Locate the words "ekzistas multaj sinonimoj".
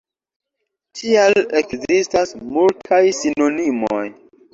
1.59-4.01